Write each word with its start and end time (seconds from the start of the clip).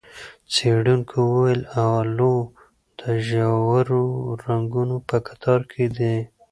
څېړونکو 0.53 1.17
وویل، 1.31 1.61
اولو 1.83 2.35
د 2.99 3.01
ژورو 3.29 4.03
رنګونو 4.45 4.95
په 5.07 5.17
کتار 5.27 5.61
کې 5.71 5.85
دی. 5.97 6.17